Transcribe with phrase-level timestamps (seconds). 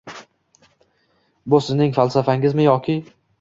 [1.55, 2.99] Bu sizning falsafangizmi yoki?